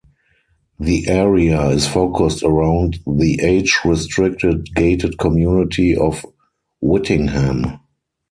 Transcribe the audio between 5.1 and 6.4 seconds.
community of